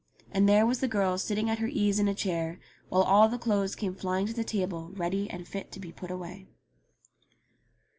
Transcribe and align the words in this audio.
And 0.31 0.49
there 0.49 0.65
was 0.65 0.79
the 0.79 0.87
girl 0.87 1.19
sitting 1.19 1.47
at 1.47 1.59
her 1.59 1.67
ease 1.67 1.99
in 1.99 2.07
a 2.07 2.15
chair, 2.15 2.59
while 2.89 3.03
all 3.03 3.29
the 3.29 3.37
clothes 3.37 3.75
came 3.75 3.93
flying 3.93 4.25
to 4.25 4.33
the 4.33 4.43
table 4.43 4.89
ready 4.95 5.29
and 5.29 5.47
fit 5.47 5.71
to 5.73 5.91
put 5.91 6.09
away. 6.09 6.47